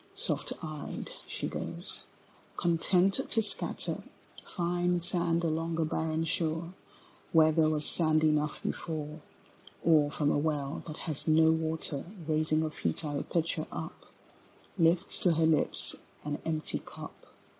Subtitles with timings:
[0.15, 2.01] Soft eyed she goes,
[2.57, 4.01] content to scatter
[4.43, 6.73] Fine sand along a barren shore
[7.31, 9.21] Where there was sand enough before:
[9.83, 14.07] Or from a well that has no water Raising a futile pitcher up
[14.75, 15.93] Lifts to her lips
[16.25, 17.27] an empty cup.